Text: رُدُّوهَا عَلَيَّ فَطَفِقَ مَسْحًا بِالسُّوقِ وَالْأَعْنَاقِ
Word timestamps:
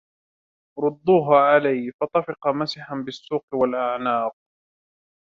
رُدُّوهَا 0.79 1.39
عَلَيَّ 1.39 1.91
فَطَفِقَ 2.01 2.47
مَسْحًا 2.47 2.95
بِالسُّوقِ 2.95 3.45
وَالْأَعْنَاقِ 3.53 4.35